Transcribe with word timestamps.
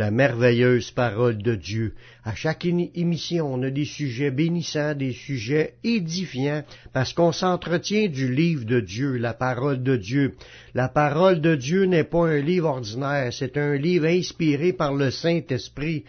la 0.00 0.10
merveilleuse 0.10 0.92
parole 0.92 1.36
de 1.42 1.54
Dieu. 1.54 1.92
À 2.24 2.34
chaque 2.34 2.64
émission, 2.64 3.52
on 3.52 3.62
a 3.62 3.68
des 3.68 3.84
sujets 3.84 4.30
bénissants, 4.30 4.94
des 4.94 5.12
sujets 5.12 5.74
édifiants, 5.84 6.64
parce 6.94 7.12
qu'on 7.12 7.32
s'entretient 7.32 8.08
du 8.08 8.34
livre 8.34 8.64
de 8.64 8.80
Dieu, 8.80 9.18
la 9.18 9.34
parole 9.34 9.82
de 9.82 9.96
Dieu. 9.96 10.36
La 10.72 10.88
parole 10.88 11.42
de 11.42 11.54
Dieu 11.54 11.84
n'est 11.84 12.04
pas 12.04 12.28
un 12.28 12.40
livre 12.40 12.70
ordinaire, 12.70 13.30
c'est 13.30 13.58
un 13.58 13.76
livre 13.76 14.06
inspiré 14.06 14.72
par 14.72 14.94
le 14.94 15.10
Saint-Esprit 15.10 16.04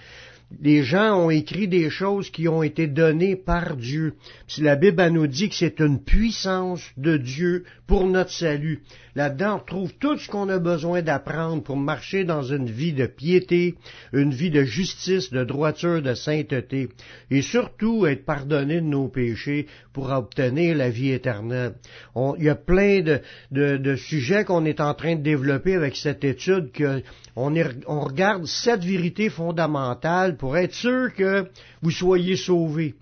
les 0.60 0.84
gens 0.84 1.18
ont 1.18 1.30
écrit 1.30 1.68
des 1.68 1.90
choses 1.90 2.30
qui 2.30 2.48
ont 2.48 2.64
été 2.64 2.88
données 2.88 3.36
par 3.36 3.76
Dieu. 3.78 4.14
Si 4.48 4.62
la 4.62 4.76
Bible 4.76 5.08
nous 5.10 5.28
dit 5.28 5.50
que 5.50 5.56
c'est 5.56 5.80
une 5.80 6.04
puissance 6.04 6.84
de 6.98 7.18
Dieu 7.18 7.64
pour 7.88 8.06
notre 8.08 8.32
salut. 8.32 8.82
Là-dedans, 9.16 9.58
on 9.58 9.66
trouve 9.66 9.94
tout 10.00 10.18
ce 10.18 10.30
qu'on 10.30 10.48
a 10.48 10.60
besoin 10.60 11.02
d'apprendre 11.02 11.62
pour 11.62 11.76
marcher 11.76 12.24
dans 12.24 12.44
une 12.44 12.70
vie 12.70 12.94
de 12.94 13.06
piété, 13.06 13.76
une 14.14 14.34
vie 14.34 14.50
de 14.50 14.64
justice, 14.64 15.32
de 15.32 15.44
droiture, 15.44 16.02
de 16.02 16.14
sainteté, 16.14 16.88
et 17.30 17.42
surtout 17.42 18.06
être 18.06 18.24
pardonné 18.24 18.76
de 18.76 18.86
nos 18.86 19.10
péchés 19.10 19.68
pour 19.92 20.10
obtenir 20.10 20.78
la 20.78 20.90
vie 20.90 21.12
éternelle. 21.12 21.74
il 22.16 22.46
y 22.46 22.50
a 22.50 22.56
plein 22.56 23.02
de, 23.52 23.96
sujets 23.98 24.46
qu'on 24.46 24.64
est 24.64 24.80
en 24.80 24.94
train 24.94 25.18
de 25.18 25.24
développer 25.24 25.76
avec 25.76 25.98
cette 25.98 26.24
étude 26.24 26.72
que 26.72 27.02
on, 27.36 27.54
on 27.88 28.02
regarde 28.02 28.46
sept 28.46 28.84
vérités 28.84 29.30
fondamentales 29.30 30.38
pour 30.42 30.58
être 30.58 30.74
sûr 30.74 31.14
que 31.14 31.46
vous 31.84 31.92
soyez 31.92 32.36
sauvés. 32.36 32.96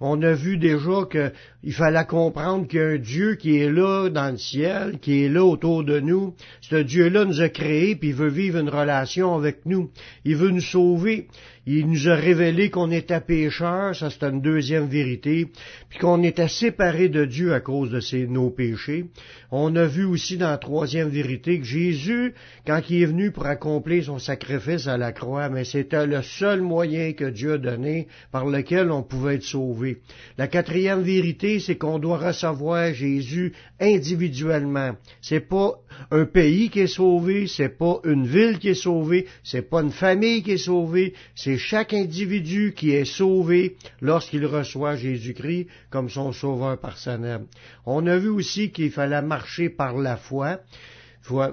On 0.00 0.22
a 0.22 0.32
vu 0.32 0.56
déjà 0.56 1.06
qu'il 1.10 1.72
fallait 1.74 2.06
comprendre 2.06 2.66
qu'il 2.66 2.80
y 2.80 2.82
a 2.82 2.86
un 2.86 2.96
Dieu 2.96 3.34
qui 3.34 3.58
est 3.58 3.70
là 3.70 4.08
dans 4.08 4.30
le 4.30 4.38
ciel, 4.38 4.98
qui 4.98 5.22
est 5.24 5.28
là 5.28 5.44
autour 5.44 5.84
de 5.84 6.00
nous. 6.00 6.34
Ce 6.62 6.76
Dieu-là 6.76 7.26
nous 7.26 7.42
a 7.42 7.50
créés, 7.50 7.96
puis 7.96 8.08
il 8.08 8.14
veut 8.14 8.30
vivre 8.30 8.58
une 8.58 8.70
relation 8.70 9.34
avec 9.34 9.66
nous. 9.66 9.90
Il 10.24 10.36
veut 10.36 10.50
nous 10.50 10.62
sauver. 10.62 11.28
Il 11.68 11.88
nous 11.88 12.08
a 12.08 12.14
révélé 12.14 12.70
qu'on 12.70 12.92
était 12.92 13.20
pécheurs, 13.20 13.96
ça 13.96 14.08
c'est 14.08 14.22
une 14.22 14.40
deuxième 14.40 14.86
vérité, 14.86 15.48
puis 15.90 15.98
qu'on 15.98 16.22
était 16.22 16.46
séparés 16.46 17.08
de 17.08 17.24
Dieu 17.24 17.54
à 17.54 17.60
cause 17.60 17.90
de 17.90 18.26
nos 18.26 18.50
péchés. 18.50 19.06
On 19.50 19.74
a 19.74 19.84
vu 19.84 20.04
aussi 20.04 20.36
dans 20.36 20.50
la 20.50 20.58
troisième 20.58 21.08
vérité 21.08 21.58
que 21.58 21.64
Jésus, 21.64 22.34
quand 22.66 22.80
il 22.88 23.02
est 23.02 23.06
venu 23.06 23.32
pour 23.32 23.46
accomplir 23.46 24.04
son 24.04 24.20
sacrifice 24.20 24.86
à 24.86 24.96
la 24.96 25.10
croix, 25.10 25.48
mais 25.48 25.64
c'était 25.64 26.06
le 26.06 26.22
seul 26.22 26.60
moyen 26.60 27.12
que 27.14 27.24
Dieu 27.24 27.54
a 27.54 27.58
donné 27.58 28.06
par 28.30 28.46
lequel 28.46 28.92
on 28.92 29.02
pouvait 29.02 29.34
être 29.34 29.42
sauvé. 29.42 29.98
La 30.38 30.46
quatrième 30.46 31.02
vérité, 31.02 31.58
c'est 31.58 31.76
qu'on 31.76 31.98
doit 31.98 32.18
recevoir 32.18 32.94
Jésus 32.94 33.52
individuellement. 33.80 34.92
C'est 35.20 35.40
pas 35.40 35.72
un 36.10 36.26
pays 36.26 36.70
qui 36.70 36.80
est 36.80 36.86
sauvé, 36.86 37.48
c'est 37.48 37.76
pas 37.76 37.98
une 38.04 38.26
ville 38.26 38.58
qui 38.58 38.68
est 38.68 38.74
sauvée, 38.74 39.26
c'est 39.42 39.68
pas 39.68 39.82
une 39.82 39.90
famille 39.90 40.42
qui 40.44 40.52
est 40.52 40.58
sauvée, 40.58 41.14
chaque 41.58 41.94
individu 41.94 42.74
qui 42.76 42.92
est 42.92 43.04
sauvé 43.04 43.76
lorsqu'il 44.00 44.46
reçoit 44.46 44.96
Jésus-Christ 44.96 45.68
comme 45.90 46.08
son 46.08 46.32
sauveur 46.32 46.78
personnel. 46.78 47.42
On 47.84 48.06
a 48.06 48.16
vu 48.16 48.28
aussi 48.28 48.70
qu'il 48.70 48.90
fallait 48.90 49.22
marcher 49.22 49.68
par 49.68 49.96
la 49.96 50.16
foi, 50.16 50.60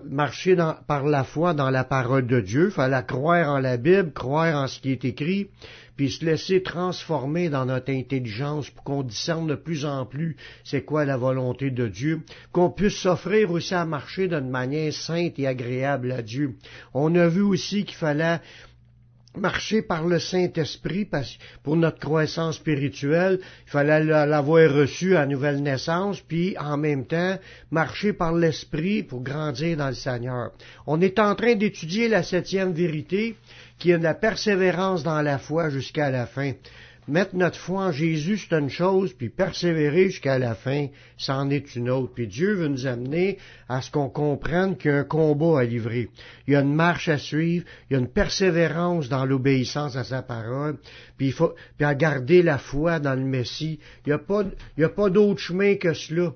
marcher 0.09 0.55
par 0.87 1.05
la 1.05 1.23
foi 1.23 1.53
dans 1.53 1.69
la 1.69 1.83
parole 1.83 2.27
de 2.27 2.39
Dieu, 2.39 2.65
il 2.67 2.71
fallait 2.71 3.05
croire 3.05 3.49
en 3.49 3.59
la 3.59 3.77
Bible, 3.77 4.11
croire 4.13 4.63
en 4.63 4.67
ce 4.67 4.79
qui 4.79 4.91
est 4.91 5.05
écrit, 5.05 5.47
puis 5.95 6.11
se 6.11 6.25
laisser 6.25 6.61
transformer 6.61 7.49
dans 7.49 7.65
notre 7.65 7.91
intelligence 7.91 8.69
pour 8.69 8.83
qu'on 8.83 9.03
discerne 9.03 9.47
de 9.47 9.55
plus 9.55 9.85
en 9.85 10.05
plus 10.05 10.35
c'est 10.63 10.83
quoi 10.83 11.05
la 11.05 11.17
volonté 11.17 11.71
de 11.71 11.87
Dieu, 11.87 12.21
qu'on 12.51 12.69
puisse 12.69 12.97
s'offrir 12.97 13.51
aussi 13.51 13.73
à 13.73 13.85
marcher 13.85 14.27
d'une 14.27 14.49
manière 14.49 14.93
sainte 14.93 15.37
et 15.39 15.47
agréable 15.47 16.11
à 16.11 16.21
Dieu. 16.21 16.55
On 16.93 17.13
a 17.15 17.27
vu 17.27 17.41
aussi 17.41 17.85
qu'il 17.85 17.97
fallait 17.97 18.39
marcher 19.37 19.81
par 19.81 20.05
le 20.05 20.19
Saint-Esprit 20.19 21.07
pour 21.63 21.75
notre 21.75 21.99
croissance 21.99 22.57
spirituelle. 22.57 23.39
Il 23.67 23.69
fallait 23.71 24.03
l'avoir 24.03 24.71
reçu 24.71 25.15
à 25.15 25.25
nouvelle 25.25 25.61
naissance, 25.61 26.21
puis 26.21 26.57
en 26.57 26.77
même 26.77 27.05
temps 27.05 27.37
marcher 27.71 28.13
par 28.13 28.33
l'Esprit 28.33 29.03
pour 29.03 29.21
grandir 29.21 29.77
dans 29.77 29.89
le 29.89 29.95
Seigneur. 29.95 30.51
On 30.85 31.01
est 31.01 31.19
en 31.19 31.35
train 31.35 31.55
d'étudier 31.55 32.07
la 32.07 32.23
septième 32.23 32.73
vérité, 32.73 33.35
qui 33.79 33.91
est 33.91 33.97
la 33.97 34.13
persévérance 34.13 35.03
dans 35.03 35.21
la 35.21 35.37
foi 35.37 35.69
jusqu'à 35.69 36.09
la 36.09 36.25
fin 36.25 36.53
mettre 37.07 37.35
notre 37.35 37.57
foi 37.57 37.87
en 37.87 37.91
Jésus, 37.91 38.37
c'est 38.37 38.55
une 38.55 38.69
chose, 38.69 39.13
puis 39.13 39.29
persévérer 39.29 40.05
jusqu'à 40.09 40.39
la 40.39 40.55
fin, 40.55 40.87
c'en 41.17 41.49
est 41.49 41.75
une 41.75 41.89
autre. 41.89 42.13
Puis 42.13 42.27
Dieu 42.27 42.53
veut 42.53 42.67
nous 42.67 42.87
amener 42.87 43.37
à 43.67 43.81
ce 43.81 43.91
qu'on 43.91 44.09
comprenne 44.09 44.77
qu'il 44.77 44.91
y 44.91 44.93
a 44.93 44.97
un 44.97 45.03
combat 45.03 45.59
à 45.59 45.63
livrer. 45.63 46.09
Il 46.47 46.53
y 46.53 46.55
a 46.55 46.61
une 46.61 46.73
marche 46.73 47.09
à 47.09 47.17
suivre, 47.17 47.65
il 47.89 47.93
y 47.93 47.95
a 47.95 47.99
une 47.99 48.11
persévérance 48.11 49.09
dans 49.09 49.25
l'obéissance 49.25 49.95
à 49.95 50.03
sa 50.03 50.21
parole, 50.21 50.77
puis 51.17 51.27
il 51.27 51.33
faut, 51.33 51.53
puis 51.77 51.85
à 51.85 51.95
garder 51.95 52.41
la 52.41 52.57
foi 52.57 52.99
dans 52.99 53.15
le 53.15 53.25
Messie. 53.25 53.79
Il 54.05 54.09
n'y 54.09 54.13
a 54.13 54.19
pas, 54.19 54.43
y 54.77 54.83
a 54.83 54.89
pas 54.89 55.09
d'autre 55.09 55.39
chemin 55.39 55.75
que 55.75 55.93
cela. 55.93 56.33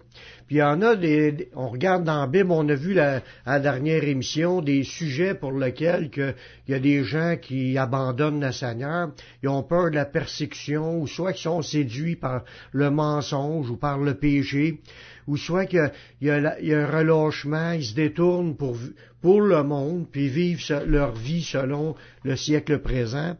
Puis 0.47 0.55
il 0.55 0.59
y 0.59 0.63
en 0.63 0.81
a 0.81 0.95
des, 0.95 1.49
on 1.55 1.67
regarde 1.67 2.05
dans 2.05 2.21
la 2.21 2.27
Bible, 2.27 2.51
on 2.51 2.67
a 2.69 2.73
vu 2.73 2.93
la, 2.93 3.21
la 3.45 3.59
dernière 3.59 4.05
émission 4.05 4.61
des 4.61 4.85
sujets 4.85 5.35
pour 5.35 5.51
lesquels 5.51 6.09
que, 6.09 6.33
il 6.67 6.71
y 6.71 6.73
a 6.73 6.79
des 6.79 7.03
gens 7.03 7.35
qui 7.41 7.77
abandonnent 7.77 8.43
le 8.43 8.53
Seigneur, 8.53 9.11
ils 9.43 9.49
ont 9.49 9.63
peur 9.63 9.91
de 9.91 9.95
la 9.95 10.05
persécution, 10.05 11.01
ou 11.01 11.07
soit 11.07 11.33
qu'ils 11.33 11.43
sont 11.43 11.61
séduits 11.61 12.15
par 12.15 12.43
le 12.71 12.89
mensonge 12.89 13.69
ou 13.69 13.75
par 13.75 13.97
le 13.99 14.13
péché, 14.13 14.79
ou 15.27 15.35
soit 15.35 15.65
qu'il 15.65 15.91
y, 16.21 16.29
a, 16.29 16.35
un 16.35 16.87
relâchement, 16.87 17.71
ils 17.71 17.83
se 17.83 17.93
détournent 17.93 18.55
pour, 18.55 18.77
pour 19.21 19.41
le 19.41 19.63
monde, 19.63 20.07
puis 20.09 20.29
vivent 20.29 20.63
leur 20.85 21.11
vie 21.11 21.43
selon 21.43 21.95
le 22.23 22.37
siècle 22.37 22.79
présent. 22.79 23.35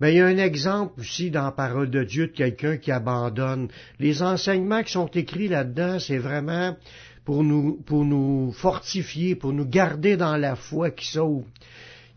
Mais 0.00 0.14
il 0.14 0.16
y 0.16 0.20
a 0.20 0.26
un 0.26 0.38
exemple 0.38 1.00
aussi 1.00 1.30
dans 1.30 1.44
la 1.44 1.52
parole 1.52 1.90
de 1.90 2.02
Dieu 2.04 2.28
de 2.28 2.32
quelqu'un 2.32 2.78
qui 2.78 2.90
abandonne. 2.90 3.68
Les 3.98 4.22
enseignements 4.22 4.82
qui 4.82 4.92
sont 4.92 5.08
écrits 5.08 5.48
là-dedans, 5.48 5.98
c'est 5.98 6.18
vraiment 6.18 6.76
pour 7.24 7.44
nous, 7.44 7.82
pour 7.84 8.04
nous 8.04 8.52
fortifier, 8.52 9.34
pour 9.34 9.52
nous 9.52 9.66
garder 9.66 10.16
dans 10.16 10.36
la 10.36 10.56
foi 10.56 10.90
qui 10.90 11.06
sauve. 11.06 11.44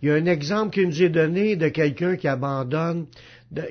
Il 0.02 0.10
y 0.10 0.12
a 0.12 0.16
un 0.16 0.26
exemple 0.26 0.74
qui 0.74 0.86
nous 0.86 1.04
est 1.04 1.10
donné 1.10 1.56
de 1.56 1.68
quelqu'un 1.68 2.16
qui 2.16 2.28
abandonne, 2.28 3.08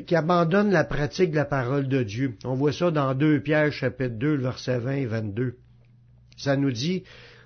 qui 0.06 0.14
abandonne 0.14 0.70
la 0.70 0.84
pratique 0.84 1.30
de 1.30 1.36
la 1.36 1.44
parole 1.44 1.88
de 1.88 2.02
Dieu. 2.02 2.36
On 2.44 2.54
voit 2.54 2.72
ça 2.72 2.90
dans 2.90 3.14
2 3.14 3.40
Pierre 3.40 3.72
chapitre 3.72 4.16
2, 4.16 4.36
verset 4.36 4.78
20 4.78 4.92
et 4.92 5.06
22. 5.06 5.56
Ça 6.36 6.56
nous 6.56 6.70
dit, 6.70 7.02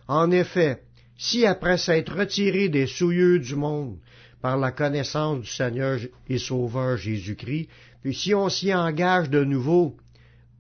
en 0.09 0.31
effet, 0.31 0.83
si 1.19 1.47
après 1.47 1.79
s'être 1.79 2.15
retiré 2.15 2.69
des 2.69 2.87
souillures 2.87 3.41
du 3.41 3.57
monde, 3.57 3.99
par 4.47 4.59
la 4.59 4.71
connaissance 4.71 5.41
du 5.41 5.49
Seigneur 5.49 5.99
et 6.29 6.39
Sauveur 6.39 6.97
Jésus-Christ. 6.97 7.69
Puis 8.01 8.15
si 8.15 8.33
on 8.33 8.49
s'y 8.49 8.73
engage 8.73 9.29
de 9.29 9.43
nouveau 9.43 9.97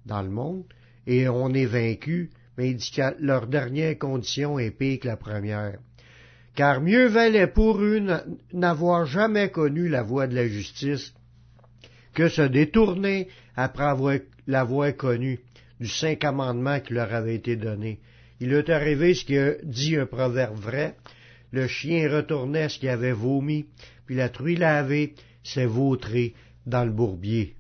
dans 0.05 0.23
le 0.23 0.29
monde 0.29 0.65
et 1.07 1.29
on 1.29 1.55
est 1.55 1.67
vaincu, 1.67 2.31
mais 2.59 2.71
il 2.71 2.79
dit 2.79 2.91
que 2.91 3.15
leur 3.21 3.47
dernière 3.47 3.97
condition 3.97 4.59
est 4.59 4.73
pire 4.73 4.99
que 4.99 5.07
la 5.07 5.17
première. 5.17 5.79
Car 6.57 6.81
mieux 6.81 7.07
valait 7.07 7.47
pour 7.47 7.81
eux 7.81 8.05
n'avoir 8.53 9.07
jamais 9.07 9.51
connu 9.51 9.89
la 9.89 10.03
voie 10.03 10.27
de 10.27 10.35
la 10.35 10.49
justice 10.49 11.15
que 12.13 12.29
se 12.29 12.43
détourner 12.43 13.29
après 13.55 13.95
l'avoir 14.49 14.97
connu 14.97 15.39
du 15.79 15.87
saint 15.87 16.17
commandement 16.17 16.81
qui 16.81 16.93
leur 16.93 17.15
avait 17.15 17.37
été 17.37 17.55
donné. 17.55 18.01
Il 18.41 18.53
est 18.53 18.69
arrivé 18.69 19.15
ce 19.15 19.25
que 19.25 19.61
dit 19.63 19.97
un 19.97 20.07
proverbe 20.07 20.59
vrai, 20.59 20.97
le 21.51 21.67
chien 21.67 22.11
retournait 22.11 22.69
ce 22.69 22.79
qu'il 22.79 22.89
avait 22.89 23.13
vomi, 23.13 23.67
puis 24.07 24.17
la 24.17 24.29
truie 24.29 24.57
lavée 24.57 25.15
s'est 25.43 25.67
vautrée 25.67 26.35
dans 26.67 26.85
le 26.85 26.93
bourbier. 26.93 27.57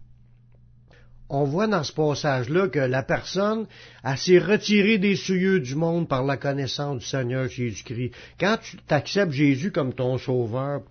On 1.28 1.44
voit 1.44 1.66
dans 1.66 1.82
ce 1.82 1.92
passage-là 1.92 2.68
que 2.68 2.78
la 2.78 3.02
personne 3.02 3.66
a 4.04 4.16
s'est 4.16 4.38
retirée 4.38 4.98
des 4.98 5.16
souillures 5.16 5.60
du 5.60 5.74
monde 5.74 6.08
par 6.08 6.22
la 6.22 6.36
connaissance 6.36 7.00
du 7.00 7.06
Seigneur 7.06 7.48
Jésus-Christ. 7.48 8.12
Quand 8.38 8.58
tu 8.62 8.76
t'acceptes 8.76 9.32
Jésus 9.32 9.72
comme 9.72 9.92
ton 9.92 10.18
sauveur, 10.18 10.82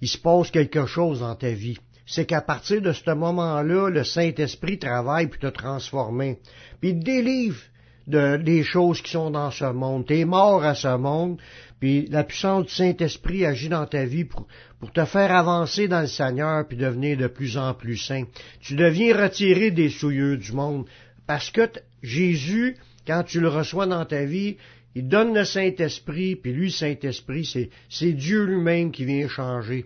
il 0.00 0.08
se 0.08 0.18
passe 0.18 0.50
quelque 0.50 0.86
chose 0.86 1.20
dans 1.20 1.36
ta 1.36 1.50
vie. 1.50 1.78
C'est 2.06 2.26
qu'à 2.26 2.40
partir 2.40 2.82
de 2.82 2.92
ce 2.92 3.10
moment-là, 3.14 3.88
le 3.88 4.04
Saint-Esprit 4.04 4.78
travaille 4.78 5.28
pour 5.28 5.38
te 5.38 5.46
transformer. 5.46 6.38
Puis 6.80 6.98
te 6.98 7.04
délivre 7.04 7.60
de, 8.06 8.36
des 8.36 8.62
choses 8.64 9.00
qui 9.00 9.12
sont 9.12 9.30
dans 9.30 9.50
ce 9.50 9.64
monde. 9.64 10.06
Tu 10.06 10.18
es 10.18 10.24
mort 10.24 10.64
à 10.64 10.74
ce 10.74 10.96
monde, 10.96 11.38
puis 11.84 12.08
la 12.08 12.24
puissance 12.24 12.64
du 12.64 12.72
Saint-Esprit 12.72 13.44
agit 13.44 13.68
dans 13.68 13.84
ta 13.84 14.06
vie 14.06 14.24
pour, 14.24 14.46
pour 14.80 14.90
te 14.90 15.04
faire 15.04 15.30
avancer 15.32 15.86
dans 15.86 16.00
le 16.00 16.06
Seigneur, 16.06 16.66
puis 16.66 16.78
devenir 16.78 17.18
de 17.18 17.26
plus 17.26 17.58
en 17.58 17.74
plus 17.74 17.98
saint. 17.98 18.24
Tu 18.60 18.74
deviens 18.74 19.14
retiré 19.14 19.70
des 19.70 19.90
souillures 19.90 20.38
du 20.38 20.52
monde, 20.52 20.86
parce 21.26 21.50
que 21.50 21.68
Jésus, 22.02 22.78
quand 23.06 23.22
tu 23.24 23.38
le 23.38 23.48
reçois 23.48 23.84
dans 23.84 24.06
ta 24.06 24.24
vie, 24.24 24.56
il 24.94 25.08
donne 25.08 25.34
le 25.34 25.44
Saint-Esprit, 25.44 26.36
puis 26.36 26.54
lui, 26.54 26.72
Saint-Esprit, 26.72 27.68
c'est 27.90 28.12
Dieu 28.14 28.44
lui-même 28.44 28.90
qui 28.90 29.04
vient 29.04 29.28
changer. 29.28 29.84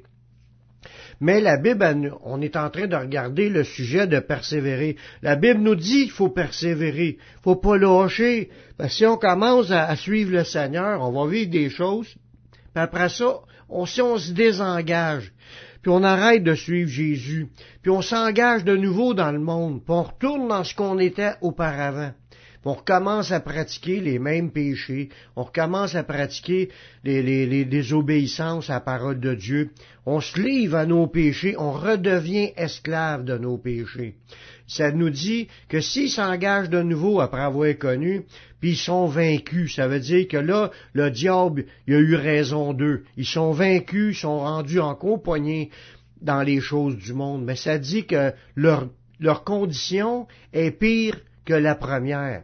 Mais 1.20 1.40
la 1.40 1.56
Bible, 1.56 2.14
on 2.22 2.40
est 2.40 2.56
en 2.56 2.70
train 2.70 2.86
de 2.86 2.96
regarder 2.96 3.48
le 3.48 3.64
sujet 3.64 4.06
de 4.06 4.20
persévérer. 4.20 4.96
La 5.22 5.36
Bible 5.36 5.60
nous 5.60 5.74
dit 5.74 6.02
qu'il 6.02 6.10
faut 6.10 6.28
persévérer, 6.28 7.18
faut 7.42 7.56
pas 7.56 7.76
lâcher. 7.76 8.50
Parce 8.76 8.94
si 8.94 9.06
on 9.06 9.16
commence 9.16 9.70
à, 9.70 9.94
suivre 9.96 10.32
le 10.32 10.44
Seigneur, 10.44 11.02
on 11.02 11.12
va 11.12 11.30
vivre 11.30 11.50
des 11.50 11.70
choses. 11.70 12.14
Puis 12.52 12.82
après 12.82 13.08
ça, 13.08 13.40
si 13.86 14.00
on 14.00 14.18
se 14.18 14.32
désengage, 14.32 15.32
puis 15.82 15.90
on 15.90 16.02
arrête 16.02 16.44
de 16.44 16.54
suivre 16.54 16.90
Jésus, 16.90 17.48
puis 17.82 17.90
on 17.90 18.02
s'engage 18.02 18.64
de 18.64 18.76
nouveau 18.76 19.14
dans 19.14 19.32
le 19.32 19.38
monde, 19.38 19.82
puis 19.84 19.94
on 19.94 20.02
retourne 20.02 20.48
dans 20.48 20.64
ce 20.64 20.74
qu'on 20.74 20.98
était 20.98 21.34
auparavant 21.40 22.12
on 22.64 22.74
recommence 22.74 23.32
à 23.32 23.40
pratiquer 23.40 24.00
les 24.00 24.18
mêmes 24.18 24.50
péchés, 24.50 25.08
on 25.36 25.44
recommence 25.44 25.94
à 25.94 26.02
pratiquer 26.02 26.70
les, 27.04 27.22
les, 27.22 27.64
désobéissances 27.64 28.70
à 28.70 28.74
la 28.74 28.80
parole 28.80 29.20
de 29.20 29.34
Dieu, 29.34 29.70
on 30.06 30.20
se 30.20 30.40
livre 30.40 30.76
à 30.76 30.86
nos 30.86 31.06
péchés, 31.06 31.54
on 31.58 31.72
redevient 31.72 32.52
esclave 32.56 33.24
de 33.24 33.38
nos 33.38 33.58
péchés. 33.58 34.16
Ça 34.66 34.92
nous 34.92 35.10
dit 35.10 35.48
que 35.68 35.80
s'ils 35.80 36.10
s'engagent 36.10 36.68
de 36.68 36.82
nouveau 36.82 37.20
après 37.20 37.40
avoir 37.40 37.76
connu, 37.78 38.24
puis 38.60 38.70
ils 38.72 38.76
sont 38.76 39.06
vaincus, 39.06 39.76
ça 39.76 39.88
veut 39.88 40.00
dire 40.00 40.28
que 40.28 40.36
là, 40.36 40.70
le 40.92 41.10
diable, 41.10 41.64
il 41.86 41.94
a 41.94 41.98
eu 41.98 42.14
raison 42.14 42.74
d'eux. 42.74 43.04
Ils 43.16 43.26
sont 43.26 43.52
vaincus, 43.52 44.16
ils 44.16 44.20
sont 44.20 44.40
rendus 44.40 44.80
en 44.80 44.94
compagnie 44.94 45.70
dans 46.20 46.42
les 46.42 46.60
choses 46.60 46.96
du 46.96 47.14
monde. 47.14 47.44
Mais 47.44 47.56
ça 47.56 47.78
dit 47.78 48.04
que 48.04 48.32
leur, 48.56 48.88
leur 49.20 49.44
condition 49.44 50.26
est 50.52 50.72
pire 50.72 51.18
que 51.48 51.54
la 51.54 51.74
première. 51.74 52.42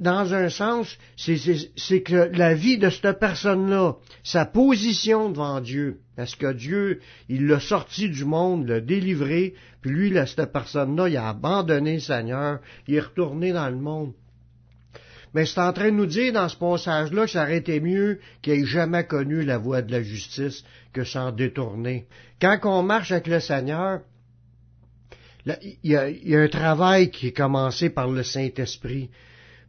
Dans 0.00 0.34
un 0.34 0.48
sens, 0.48 0.98
c'est 1.16 2.02
que 2.02 2.36
la 2.36 2.54
vie 2.54 2.78
de 2.78 2.90
cette 2.90 3.20
personne-là, 3.20 3.94
sa 4.24 4.44
position 4.44 5.30
devant 5.30 5.60
Dieu, 5.60 6.00
parce 6.16 6.34
que 6.34 6.52
Dieu, 6.52 7.00
il 7.28 7.46
l'a 7.46 7.60
sorti 7.60 8.08
du 8.08 8.24
monde, 8.24 8.66
l'a 8.66 8.80
délivré, 8.80 9.54
puis 9.82 9.90
lui, 9.92 10.12
cette 10.26 10.52
personne-là, 10.52 11.08
il 11.08 11.16
a 11.16 11.28
abandonné 11.28 11.94
le 11.94 12.00
Seigneur, 12.00 12.58
il 12.88 12.96
est 12.96 13.00
retourné 13.00 13.52
dans 13.52 13.68
le 13.68 13.76
monde. 13.76 14.14
Mais 15.32 15.46
c'est 15.46 15.60
en 15.60 15.72
train 15.72 15.90
de 15.90 15.96
nous 15.96 16.06
dire 16.06 16.32
dans 16.32 16.48
ce 16.48 16.56
passage-là 16.56 17.26
que 17.26 17.30
ça 17.30 17.42
aurait 17.42 17.58
été 17.58 17.78
mieux 17.80 18.18
qu'il 18.42 18.54
ait 18.54 18.64
jamais 18.64 19.04
connu 19.04 19.44
la 19.44 19.58
voie 19.58 19.82
de 19.82 19.92
la 19.92 20.02
justice 20.02 20.64
que 20.92 21.04
s'en 21.04 21.30
détourner. 21.32 22.06
Quand 22.40 22.58
on 22.64 22.82
marche 22.82 23.12
avec 23.12 23.26
le 23.26 23.40
Seigneur, 23.40 24.00
il 25.46 25.90
y, 25.90 25.96
a, 25.96 26.40
un 26.40 26.48
travail 26.48 27.10
qui 27.10 27.28
est 27.28 27.36
commencé 27.36 27.90
par 27.90 28.08
le 28.08 28.22
Saint-Esprit. 28.22 29.10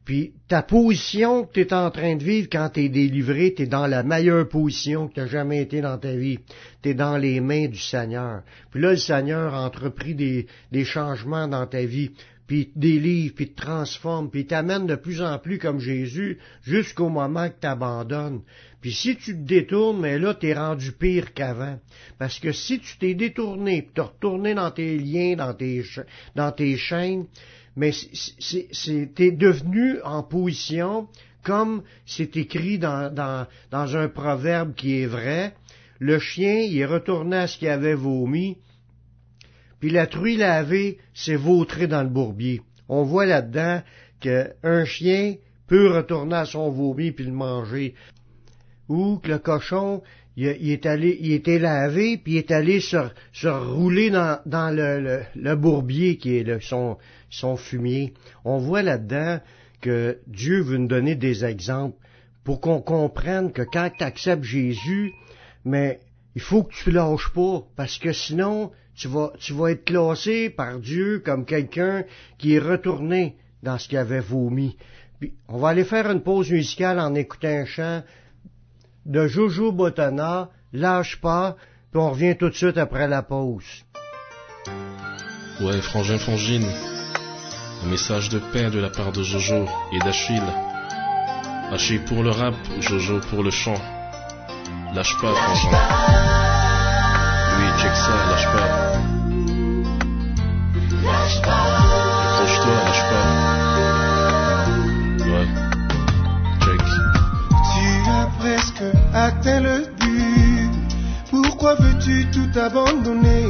Puis 0.06 0.34
ta 0.48 0.62
position 0.62 1.46
que 1.46 1.54
tu 1.54 1.62
es 1.62 1.74
en 1.74 1.90
train 1.90 2.16
de 2.16 2.24
vivre 2.24 2.48
quand 2.52 2.70
tu 2.70 2.82
es 2.82 2.90
délivré, 2.90 3.54
tu 3.56 3.64
es 3.64 3.68
dans 3.68 3.88
la 3.88 4.04
meilleure 4.04 4.48
position 4.48 5.08
que 5.08 5.22
tu 5.22 5.28
jamais 5.28 5.62
été 5.62 5.82
dans 5.82 5.98
ta 5.98 6.14
vie. 6.14 6.40
Tu 6.84 6.90
es 6.90 6.94
dans 6.94 7.18
les 7.18 7.42
mains 7.42 7.68
du 7.68 7.80
Seigneur. 7.80 8.44
Puis 8.70 8.82
là, 8.82 8.92
le 8.92 8.98
Seigneur 8.98 9.56
a 9.56 9.66
entrepris 9.66 10.14
des, 10.14 10.46
des 10.72 10.86
changements 10.86 11.48
dans 11.48 11.66
ta 11.66 11.84
vie, 11.84 12.12
puis 12.46 12.70
te 12.70 12.78
délivre, 12.78 13.34
puis 13.34 13.50
te 13.50 13.60
transforme, 13.60 14.30
puis 14.30 14.46
t'amène 14.46 14.86
de 14.86 14.96
plus 14.96 15.24
en 15.24 15.40
plus 15.40 15.58
comme 15.58 15.80
Jésus 15.80 16.38
jusqu'au 16.62 17.10
moment 17.10 17.50
que 17.50 17.60
tu 17.60 17.68
abandonnes. 17.68 18.42
Puis 18.86 18.94
si 18.94 19.16
tu 19.16 19.34
te 19.34 19.48
détournes, 19.48 20.00
mais 20.00 20.20
là, 20.20 20.36
tu 20.36 20.48
es 20.48 20.54
rendu 20.54 20.92
pire 20.92 21.34
qu'avant. 21.34 21.80
Parce 22.20 22.40
que 22.40 22.52
si 22.52 22.80
tu 22.80 23.00
t'es 23.00 23.16
détourné, 23.16 23.82
puis 23.82 23.94
t'es 23.96 24.02
retourné 24.02 24.54
dans 24.54 24.70
tes 24.70 25.00
liens, 25.00 25.36
dans 25.36 25.56
tes, 25.56 25.84
dans 26.36 26.52
tes 26.52 26.78
chaînes, 26.78 27.26
mais 27.76 27.90
t'es 29.16 29.32
devenu 29.32 30.00
en 30.04 30.22
position, 30.22 31.08
comme 31.42 31.82
c'est 32.06 32.38
écrit 32.38 32.78
dans, 32.78 33.12
dans, 33.12 33.48
dans 33.72 33.98
un 33.98 34.08
proverbe 34.08 34.76
qui 34.76 35.02
est 35.02 35.08
vrai, 35.08 35.56
le 35.98 36.20
chien, 36.20 36.60
il 36.60 36.78
est 36.78 36.86
retourné 36.86 37.38
à 37.38 37.48
ce 37.48 37.58
qu'il 37.58 37.70
avait 37.70 37.96
vomi, 37.96 38.56
puis 39.80 39.90
la 39.90 40.06
truie 40.06 40.38
lavée 40.38 41.00
s'est 41.16 41.38
vautrée 41.38 41.88
dans 41.88 42.04
le 42.04 42.10
bourbier. 42.10 42.62
On 42.88 43.02
voit 43.02 43.26
là-dedans 43.26 43.82
qu'un 44.20 44.86
chien 44.86 45.38
peut 45.66 45.92
retourner 45.92 46.36
à 46.36 46.46
son 46.46 46.70
vomi 46.70 47.12
puis 47.12 47.26
le 47.26 47.32
manger 47.32 47.96
ou 48.90 49.18
que 49.18 49.30
le 49.30 49.40
cochon, 49.40 50.02
il, 50.38 50.48
est 50.48 50.86
allé, 50.86 51.18
il 51.22 51.32
était 51.32 51.60
lavé, 51.60 52.18
puis 52.18 52.34
il 52.34 52.38
est 52.38 52.52
allé 52.52 52.80
se, 52.80 52.98
se 53.32 53.48
rouler 53.48 54.10
dans, 54.10 54.40
le, 54.46 55.56
bourbier 55.56 56.18
qui 56.18 56.38
est 56.38 56.44
le, 56.44 56.60
son, 56.60 56.98
son 57.30 57.56
fumier. 57.56 58.14
On 58.44 58.58
voit 58.58 58.82
là-dedans 58.82 59.40
que 59.82 60.20
Dieu 60.28 60.62
veut 60.62 60.78
nous 60.78 60.88
donner 60.88 61.16
des 61.16 61.46
exemples 61.46 61.98
pour 62.44 62.60
qu'on 62.60 62.82
comprenne 62.82 63.52
que 63.52 63.62
quand 63.62 63.90
tu 63.98 64.04
acceptes 64.04 64.44
Jésus, 64.44 65.14
mais 65.64 66.00
il 66.36 66.42
faut 66.42 66.64
que 66.64 66.74
tu 66.74 66.92
lâches 66.92 67.32
pas, 67.34 67.64
parce 67.76 67.98
que 67.98 68.12
sinon, 68.12 68.72
tu 68.96 69.08
vas, 69.08 69.32
tu 69.40 69.54
vas 69.54 69.72
être 69.72 69.86
classé 69.86 70.50
par 70.50 70.80
Dieu 70.80 71.22
comme 71.24 71.46
quelqu'un 71.46 72.04
qui 72.38 72.56
est 72.56 72.60
retourné 72.60 73.36
dans 73.64 73.78
ce 73.78 73.88
qu'il 73.88 73.98
avait 73.98 74.20
vomi. 74.20 74.78
Puis, 75.20 75.34
on 75.48 75.58
va 75.58 75.70
aller 75.70 75.86
faire 75.86 76.10
une 76.12 76.22
pause 76.22 76.52
musicale 76.52 77.00
en 77.00 77.16
écoutant 77.16 77.48
un 77.48 77.66
chant 77.66 78.04
de 79.06 79.28
Jojo 79.28 79.72
Botana, 79.72 80.50
lâche 80.74 81.22
pas, 81.22 81.56
puis 81.92 82.02
on 82.02 82.10
revient 82.10 82.36
tout 82.38 82.50
de 82.50 82.56
suite 82.56 82.78
après 82.78 83.08
la 83.08 83.22
pause. 83.22 83.86
Ouais, 85.62 85.80
frangin 85.82 86.18
frangine, 86.18 86.66
un 87.86 87.90
message 87.90 88.30
de 88.30 88.40
paix 88.52 88.70
de 88.70 88.80
la 88.80 88.90
part 88.90 89.12
de 89.12 89.24
Jojo 89.24 89.66
et 89.94 90.00
d'Achille. 90.00 90.42
Achille 91.72 92.00
pour 92.00 92.24
le 92.24 92.32
rap, 92.32 92.56
Jojo 92.80 93.20
pour 93.30 93.44
le 93.44 93.52
chant. 93.52 93.80
Lâche 94.94 95.16
pas, 95.22 95.34
frangin. 95.34 95.70
Oui, 97.58 97.82
check 97.82 97.96
ça, 97.96 98.16
lâche 98.30 98.46
pas. 98.46 98.96
Lâche 101.04 101.42
pas. 101.42 101.96
Accroche-toi, 102.26 102.74
lâche 102.86 103.10
pas. 103.10 103.55
Atteint 109.26 109.60
le 109.60 109.88
but. 110.00 110.72
Pourquoi 111.32 111.76
veux-tu 111.76 112.28
tout 112.32 112.60
abandonner? 112.60 113.48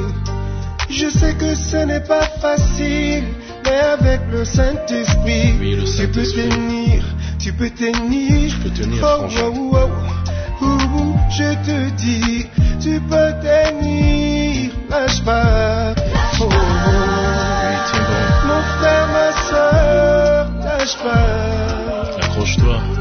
Je 0.90 1.10
sais 1.10 1.34
que 1.34 1.54
ce 1.56 1.78
n'est 1.78 2.06
pas 2.14 2.28
facile, 2.42 3.26
mais 3.66 3.80
avec 3.98 4.22
le 4.32 4.46
Saint-Esprit, 4.46 5.54
tu 5.98 6.08
peux 6.08 6.24
tenir, 6.24 7.04
tu 7.40 7.52
peux 7.54 7.70
tenir. 7.70 8.50
Je 8.50 8.58
peux 8.64 8.70
tenir, 8.70 9.04
oh, 9.04 9.28
oh, 9.44 9.90
oh, 10.62 10.78
oh, 10.98 11.16
je 11.30 11.50
te 11.68 11.90
dis, 11.96 12.46
tu 12.80 13.02
peux 13.02 13.32
tenir, 13.42 14.72
lâche 14.90 15.22
pas. 15.24 15.94
Mon 18.48 18.62
frère, 18.78 19.08
ma 19.18 19.30
soeur, 19.50 20.52
lâche 20.64 20.98
pas. 21.04 22.24
Accroche-toi. 22.24 22.95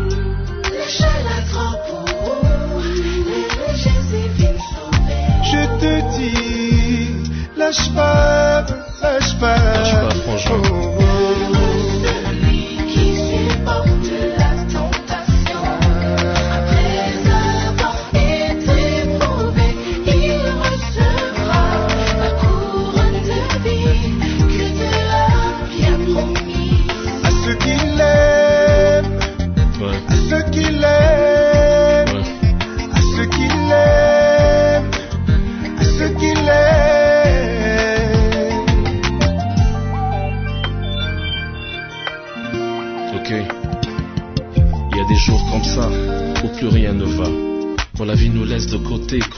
Dis, 7.70 7.78
lâche 7.80 7.94
pas, 7.94 8.66
lâche 9.02 9.38
pas. 9.38 9.56
Lâche 9.56 9.92
pas, 9.92 10.14
franchement. 10.14 10.62
Oh, 10.70 10.96
oh. 10.98 11.03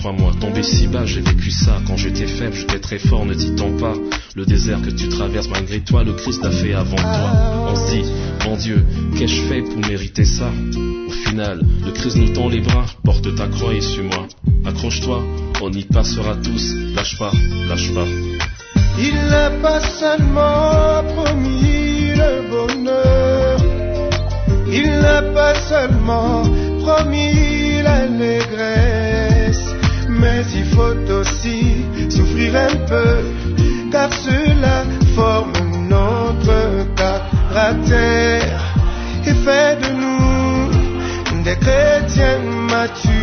Crois-moi. 0.06 0.32
Tomber 0.40 0.62
si 0.62 0.86
bas, 0.86 1.04
j'ai 1.04 1.20
vécu 1.20 1.50
ça. 1.50 1.80
Quand 1.86 1.96
j'étais 1.96 2.26
faible, 2.26 2.54
j'étais 2.54 2.78
très 2.78 2.98
fort, 2.98 3.25
ne 3.25 3.34
dit-on 3.34 3.76
pas. 3.76 3.94
Le 4.36 4.46
désert 4.46 4.80
que 4.80 4.90
tu 4.90 5.08
traverses 5.08 5.48
malgré 5.48 5.80
toi, 5.80 6.04
le 6.04 6.12
Christ 6.12 6.44
l'a 6.44 6.50
fait 6.52 6.75
avant 6.75 6.96
toi. 6.96 7.30
On 7.70 7.75
se 7.75 7.90
dit, 7.90 8.04
mon 8.44 8.56
Dieu, 8.56 8.86
qu'ai-je 9.18 9.42
fait 9.48 9.62
pour 9.62 9.78
mériter 9.78 10.25
ça? 10.25 10.48
Au 11.08 11.10
final, 11.10 11.60
le 11.84 11.90
Christ 11.90 12.16
nous 12.16 12.28
tend 12.28 12.48
les 12.48 12.60
bras, 12.60 12.86
porte 13.02 13.34
ta 13.34 13.48
croix 13.48 13.75
et 13.75 13.80
suis-moi. 13.80 14.28
Accroche-toi, 14.64 15.25
on 15.60 15.72
y 15.72 15.82
passera 15.82 16.36
tous. 16.36 16.75
Lâche 16.94 17.18
pas, 17.18 17.32
lâche 17.68 17.92
pas. 17.92 18.06
Il 18.98 19.14
n'a 19.28 19.50
pas 19.50 19.80
seulement 19.80 21.02
promis 21.16 22.12
le 22.14 22.48
bonheur, 22.48 23.58
il 24.72 24.88
n'a 24.88 25.22
pas 25.22 25.54
seulement 25.68 26.44
promis 26.78 27.82
l'allégresse, 27.82 29.25
mais 30.26 30.45
il 30.54 30.64
faut 30.75 31.12
aussi 31.21 31.85
souffrir 32.11 32.52
un 32.56 32.76
peu, 32.90 33.11
car 33.92 34.11
cela 34.12 34.76
forme 35.14 35.52
notre 35.88 36.61
caractère 37.00 38.61
et 39.25 39.35
fait 39.45 39.76
de 39.83 39.90
nous 40.02 41.42
des 41.45 41.56
chrétiens 41.64 42.40
matures. 42.73 43.15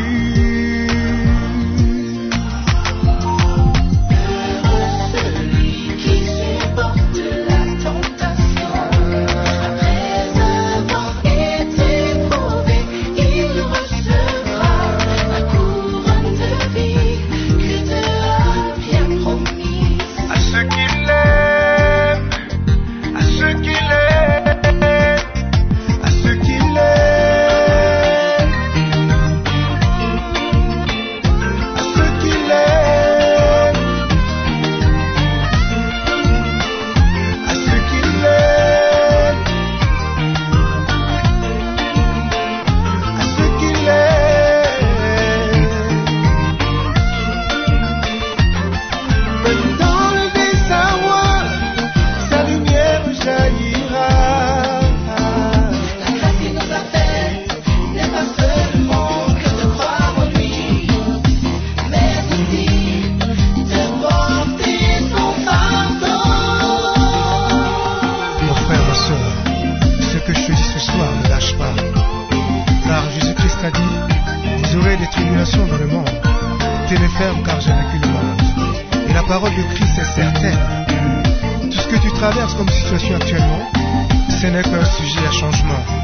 parole 79.43 79.57
de 79.57 79.63
Christ 79.73 79.97
est 79.97 80.15
certaine. 80.15 80.59
Tout 81.69 81.77
ce 81.77 81.87
que 81.87 81.97
tu 81.97 82.11
traverses 82.13 82.53
comme 82.53 82.69
situation 82.69 83.15
actuellement, 83.15 83.71
ce 84.29 84.47
n'est 84.47 84.63
qu'un 84.63 84.85
sujet 84.85 85.27
à 85.27 85.31
changement. 85.31 86.02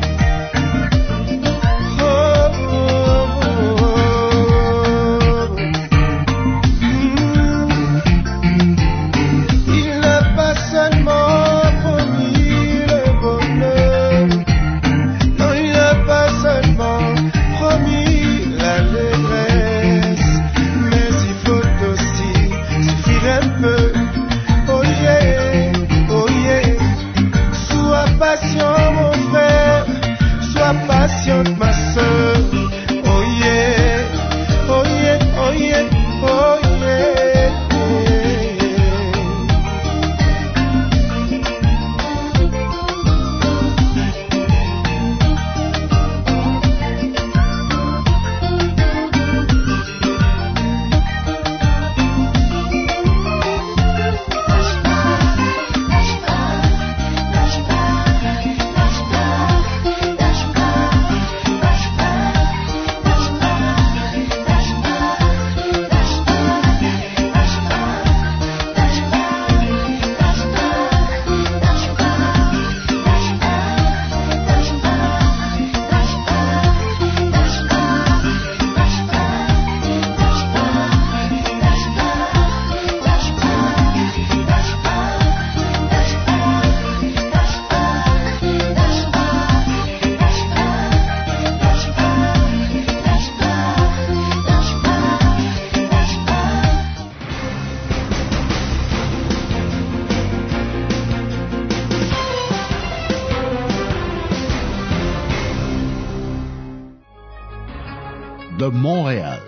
Montréal. 108.71 109.41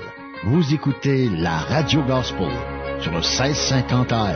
Vous 0.43 0.73
écoutez 0.73 1.29
la 1.29 1.57
Radio 1.59 2.01
Gospel 2.03 2.51
sur 2.99 3.11
le 3.11 3.19
1650 3.19 4.11
AM. 4.11 4.35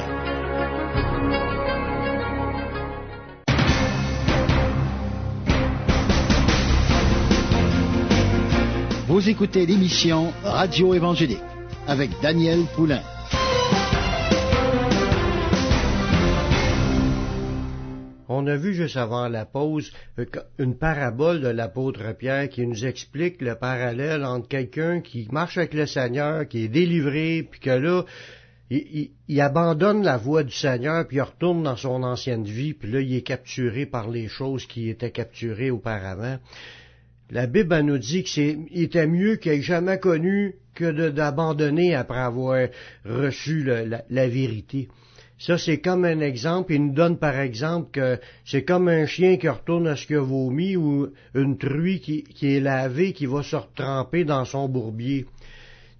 Vous 9.07 9.29
écoutez 9.29 9.65
l'émission 9.65 10.33
Radio 10.43 10.93
Évangélique 10.93 11.39
avec 11.87 12.11
Daniel 12.21 12.65
Poulain. 12.75 13.01
On 18.37 18.47
a 18.47 18.57
vu 18.57 18.73
juste 18.73 18.97
avant 18.97 19.29
la 19.29 19.45
pause 19.45 19.93
euh, 20.19 20.25
une 20.59 20.77
parabole 20.77 21.39
de 21.39 21.47
l'apôtre 21.47 22.13
Pierre 22.17 22.49
qui 22.49 22.67
nous 22.67 22.85
explique 22.85 23.41
le 23.41 23.55
parallèle 23.55 24.25
entre 24.25 24.49
quelqu'un 24.49 24.99
qui 24.99 25.25
marche 25.31 25.57
avec 25.57 25.73
le 25.73 25.85
Seigneur, 25.85 26.45
qui 26.45 26.65
est 26.65 26.67
délivré, 26.67 27.47
puis 27.49 27.61
que 27.61 27.69
là, 27.69 28.03
il, 28.69 29.39
abandonne 29.39 30.03
la 30.03 30.17
voie 30.17 30.43
du 30.43 30.51
Seigneur, 30.51 31.07
puis 31.07 31.15
il 31.15 31.21
retourne 31.21 31.63
dans 31.63 31.77
son 31.77 32.03
ancienne 32.03 32.43
vie, 32.43 32.73
puis 32.73 32.91
là, 32.91 32.99
il 32.99 33.15
est 33.15 33.21
capturé 33.21 33.85
par 33.85 34.09
les 34.09 34.27
choses 34.27 34.65
qui 34.65 34.89
étaient 34.89 35.11
capturées 35.11 35.71
auparavant. 35.71 36.37
La 37.29 37.47
Bible 37.47 37.79
nous 37.79 37.99
dit 37.99 38.23
qu'il 38.23 38.67
était 38.73 39.07
mieux 39.07 39.37
qu'il 39.37 39.53
ait 39.53 39.61
jamais 39.61 39.97
connu 39.97 40.55
que 40.73 41.09
d'abandonner 41.09 41.95
après 41.95 42.19
avoir 42.19 42.67
reçu 43.05 43.63
la 43.63 44.27
vérité. 44.27 44.89
Ça, 45.37 45.57
c'est 45.57 45.79
comme 45.79 46.05
un 46.05 46.21
exemple. 46.21 46.73
Il 46.73 46.85
nous 46.85 46.93
donne 46.93 47.17
par 47.17 47.37
exemple 47.37 47.89
que 47.91 48.19
c'est 48.45 48.63
comme 48.63 48.87
un 48.87 49.05
chien 49.05 49.37
qui 49.37 49.49
retourne 49.49 49.87
à 49.87 49.95
ce 49.95 50.07
qu'il 50.07 50.15
a 50.15 50.21
vomi 50.21 50.75
ou 50.77 51.09
une 51.33 51.57
truie 51.57 51.99
qui, 51.99 52.55
est 52.55 52.61
lavée 52.61 53.11
qui 53.11 53.25
va 53.25 53.43
se 53.43 53.55
retremper 53.55 54.23
dans 54.23 54.45
son 54.45 54.69
bourbier. 54.69 55.25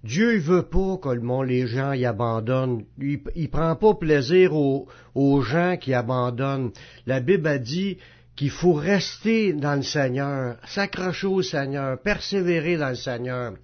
Dieu 0.02 0.34
il 0.34 0.40
veut 0.40 0.62
pas 0.62 0.96
que 1.02 1.08
le 1.08 1.44
les 1.44 1.66
gens 1.66 1.92
y 1.92 2.06
abandonnent. 2.06 2.84
Il, 2.98 3.20
il 3.34 3.50
prend 3.50 3.74
pas 3.76 3.94
plaisir 3.94 4.54
aux 4.54 5.40
gens 5.42 5.76
qui 5.78 5.92
abandonnent. 5.92 6.70
La 7.06 7.20
Bible 7.20 7.48
a 7.48 7.58
dit 7.58 7.98
qu'il 8.36 8.50
faut 8.50 8.74
rester 8.74 9.54
dans 9.54 9.74
le 9.74 9.82
Seigneur, 9.82 10.56
s'accrocher 10.66 11.26
au 11.26 11.42
Seigneur, 11.42 11.98
persévérer 12.00 12.76
dans 12.76 12.90
le 12.90 12.94
Seigneur. 12.94 13.54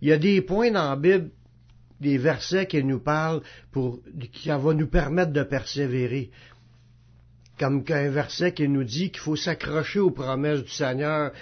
Il 0.00 0.08
y 0.08 0.12
a 0.12 0.18
des 0.18 0.40
points 0.40 0.70
dans 0.70 0.90
la 0.90 0.96
Bible, 0.96 1.30
des 2.00 2.18
versets 2.18 2.66
qui 2.66 2.82
nous 2.84 3.00
parlent 3.00 3.42
pour, 3.72 4.00
qui 4.32 4.48
va 4.48 4.74
nous 4.74 4.88
permettre 4.88 5.32
de 5.32 5.42
persévérer. 5.42 6.30
Comme 7.58 7.84
un 7.88 8.10
verset 8.10 8.52
qui 8.52 8.68
nous 8.68 8.84
dit 8.84 9.10
qu'il 9.10 9.20
faut 9.20 9.36
s'accrocher 9.36 10.00
aux 10.00 10.10
promesses 10.10 10.62
du 10.62 10.70
Seigneur. 10.70 11.32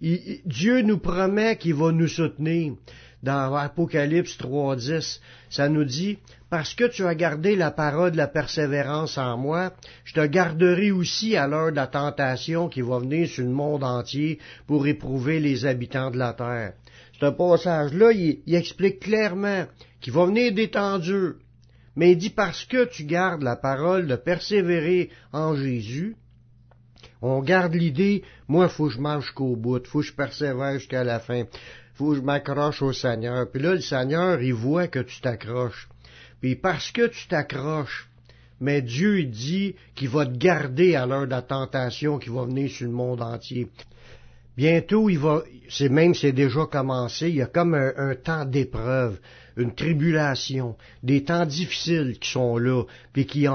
Dieu 0.00 0.80
nous 0.80 0.98
promet 0.98 1.56
qu'il 1.58 1.74
va 1.74 1.92
nous 1.92 2.08
soutenir 2.08 2.74
dans 3.22 3.54
Apocalypse 3.54 4.38
3.10, 4.38 5.20
ça 5.50 5.68
nous 5.68 5.84
dit, 5.84 6.18
parce 6.50 6.74
que 6.74 6.84
tu 6.84 7.04
as 7.04 7.14
gardé 7.14 7.56
la 7.56 7.70
parole 7.70 8.12
de 8.12 8.16
la 8.16 8.28
persévérance 8.28 9.18
en 9.18 9.36
moi, 9.36 9.72
je 10.04 10.14
te 10.14 10.24
garderai 10.24 10.92
aussi 10.92 11.36
à 11.36 11.46
l'heure 11.46 11.70
de 11.70 11.76
la 11.76 11.88
tentation 11.88 12.68
qui 12.68 12.80
va 12.80 13.00
venir 13.00 13.28
sur 13.28 13.44
le 13.44 13.50
monde 13.50 13.84
entier 13.84 14.38
pour 14.66 14.86
éprouver 14.86 15.40
les 15.40 15.66
habitants 15.66 16.10
de 16.10 16.18
la 16.18 16.32
terre. 16.32 16.74
Ce 17.20 17.26
passage-là, 17.26 18.12
il, 18.12 18.54
explique 18.54 19.00
clairement 19.00 19.66
qu'il 20.00 20.12
va 20.12 20.26
venir 20.26 20.52
durs. 21.00 21.34
Mais 21.96 22.12
il 22.12 22.18
dit 22.18 22.30
parce 22.30 22.64
que 22.64 22.84
tu 22.84 23.04
gardes 23.04 23.42
la 23.42 23.56
parole 23.56 24.06
de 24.06 24.16
persévérer 24.16 25.10
en 25.32 25.56
Jésus, 25.56 26.16
on 27.20 27.42
garde 27.42 27.74
l'idée, 27.74 28.22
moi, 28.46 28.68
faut 28.68 28.86
que 28.86 28.94
je 28.94 29.00
marche 29.00 29.26
jusqu'au 29.26 29.56
bout, 29.56 29.84
faut 29.86 30.00
que 30.00 30.06
je 30.06 30.12
persévère 30.12 30.74
jusqu'à 30.74 31.02
la 31.02 31.18
fin 31.18 31.44
faut 31.98 32.10
que 32.10 32.18
je 32.18 32.22
m'accroche 32.22 32.80
au 32.80 32.92
Seigneur. 32.92 33.50
Puis 33.50 33.60
là, 33.60 33.74
le 33.74 33.80
Seigneur, 33.80 34.40
il 34.40 34.54
voit 34.54 34.86
que 34.86 35.00
tu 35.00 35.20
t'accroches. 35.20 35.88
Puis 36.40 36.54
parce 36.54 36.92
que 36.92 37.08
tu 37.08 37.26
t'accroches, 37.26 38.08
mais 38.60 38.82
Dieu 38.82 39.24
dit 39.24 39.74
qu'il 39.96 40.08
va 40.08 40.24
te 40.24 40.36
garder 40.36 40.94
à 40.94 41.06
l'heure 41.06 41.26
de 41.26 41.32
la 41.32 41.42
tentation 41.42 42.18
qui 42.18 42.28
va 42.28 42.44
venir 42.44 42.70
sur 42.70 42.86
le 42.86 42.92
monde 42.92 43.20
entier. 43.20 43.68
Bientôt, 44.56 45.08
il 45.08 45.18
va, 45.18 45.42
c'est 45.68 45.88
même 45.88 46.14
c'est 46.14 46.32
déjà 46.32 46.66
commencé, 46.66 47.30
il 47.30 47.36
y 47.36 47.42
a 47.42 47.46
comme 47.46 47.74
un, 47.74 48.14
temps 48.14 48.44
d'épreuve, 48.44 49.18
une 49.58 49.74
tribulation, 49.74 50.76
des 51.02 51.24
temps 51.24 51.44
difficiles 51.44 52.16
qui 52.18 52.30
sont 52.30 52.56
là, 52.56 52.84
puis 53.12 53.26
qui 53.26 53.46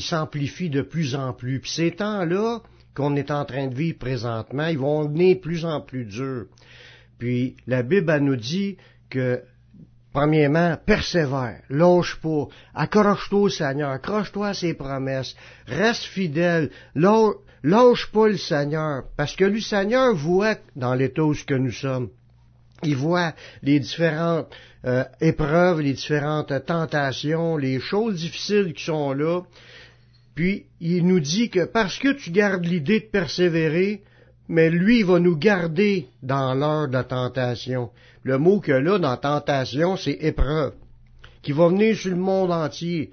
s'amplifient 0.00 0.70
de 0.70 0.82
plus 0.82 1.14
en 1.14 1.32
plus. 1.32 1.60
Puis 1.60 1.70
ces 1.70 1.90
temps-là 1.92 2.60
qu'on 2.94 3.14
est 3.16 3.30
en 3.30 3.44
train 3.44 3.68
de 3.68 3.74
vivre 3.74 3.98
présentement, 3.98 4.66
ils 4.66 4.78
vont 4.78 5.08
venir 5.08 5.36
de 5.36 5.40
plus 5.40 5.64
en 5.64 5.80
plus 5.80 6.04
durs. 6.04 6.46
Puis 7.18 7.56
la 7.66 7.82
Bible 7.82 8.18
nous 8.18 8.36
dit 8.36 8.76
que, 9.08 9.42
premièrement, 10.12 10.76
persévère, 10.84 11.60
lâche 11.70 12.16
pas, 12.16 12.48
accroche-toi 12.74 13.40
au 13.40 13.48
Seigneur, 13.48 13.90
accroche-toi 13.90 14.48
à 14.48 14.54
ses 14.54 14.74
promesses, 14.74 15.36
reste 15.66 16.04
fidèle, 16.04 16.70
lâche 16.94 18.06
pas 18.12 18.28
le 18.28 18.38
Seigneur, 18.38 19.04
parce 19.16 19.36
que 19.36 19.44
le 19.44 19.60
Seigneur 19.60 20.14
voit 20.14 20.56
dans 20.76 20.94
l'état 20.94 21.24
où 21.24 21.34
que 21.46 21.54
nous 21.54 21.72
sommes. 21.72 22.08
Il 22.82 22.96
voit 22.96 23.32
les 23.62 23.78
différentes 23.80 24.52
euh, 24.84 25.04
épreuves, 25.20 25.80
les 25.80 25.92
différentes 25.92 26.52
tentations, 26.66 27.56
les 27.56 27.78
choses 27.78 28.16
difficiles 28.16 28.72
qui 28.74 28.84
sont 28.84 29.12
là. 29.12 29.42
Puis 30.34 30.66
il 30.80 31.06
nous 31.06 31.20
dit 31.20 31.50
que 31.50 31.64
parce 31.64 31.98
que 31.98 32.12
tu 32.12 32.30
gardes 32.30 32.64
l'idée 32.64 33.00
de 33.00 33.06
persévérer, 33.06 34.02
mais 34.48 34.70
lui 34.70 35.02
va 35.02 35.20
nous 35.20 35.36
garder 35.36 36.08
dans 36.22 36.54
l'heure 36.54 36.88
de 36.88 36.94
la 36.94 37.04
tentation. 37.04 37.90
Le 38.22 38.38
mot 38.38 38.60
que 38.60 38.72
là, 38.72 38.98
dans 38.98 39.16
tentation, 39.16 39.96
c'est 39.96 40.18
épreuve, 40.20 40.74
qui 41.42 41.52
va 41.52 41.68
venir 41.68 41.96
sur 41.96 42.10
le 42.10 42.16
monde 42.16 42.50
entier 42.50 43.10